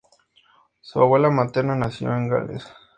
Su 0.79 0.99
abuela 0.99 1.29
materna 1.29 1.75
nació 1.75 2.11
en 2.17 2.27
Gales. 2.27 2.67